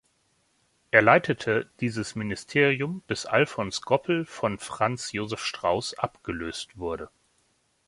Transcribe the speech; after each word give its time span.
Er 0.89 1.03
leitete 1.03 1.69
dieses 1.79 2.15
Ministerium, 2.15 3.03
bis 3.05 3.27
Alfons 3.27 3.83
Goppel 3.83 4.25
von 4.25 4.57
Franz 4.57 5.11
Josef 5.11 5.41
Strauß 5.45 5.99
abgelöst 5.99 6.75
wurde. 6.75 7.11